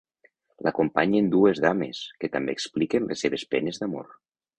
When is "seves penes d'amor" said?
3.27-4.09